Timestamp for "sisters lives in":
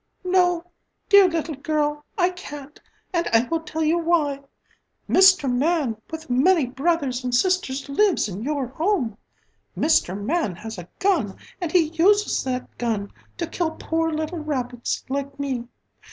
7.35-8.41